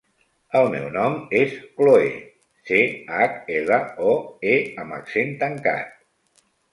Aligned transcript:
El 0.59 0.67
meu 0.75 0.85
nom 0.93 1.17
és 1.39 1.51
Chloé: 1.81 2.07
ce, 2.69 2.79
hac, 3.17 3.35
ela, 3.57 3.77
o, 4.13 4.15
e 4.55 4.57
amb 4.85 4.97
accent 4.97 5.31
tancat. 5.45 5.93